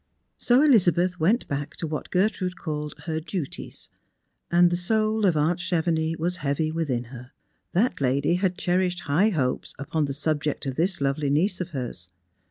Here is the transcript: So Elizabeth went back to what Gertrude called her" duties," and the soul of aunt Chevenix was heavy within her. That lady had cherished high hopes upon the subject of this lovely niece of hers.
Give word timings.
So 0.39 0.63
Elizabeth 0.63 1.19
went 1.19 1.47
back 1.47 1.75
to 1.75 1.85
what 1.85 2.09
Gertrude 2.09 2.57
called 2.57 2.97
her" 3.05 3.19
duties," 3.33 3.87
and 4.49 4.71
the 4.71 4.75
soul 4.75 5.27
of 5.27 5.37
aunt 5.37 5.59
Chevenix 5.59 6.17
was 6.17 6.37
heavy 6.37 6.71
within 6.71 7.03
her. 7.13 7.33
That 7.73 8.01
lady 8.01 8.33
had 8.33 8.57
cherished 8.57 9.01
high 9.01 9.29
hopes 9.29 9.75
upon 9.77 10.05
the 10.05 10.13
subject 10.13 10.65
of 10.65 10.73
this 10.73 11.01
lovely 11.01 11.29
niece 11.29 11.61
of 11.61 11.69
hers. 11.69 12.09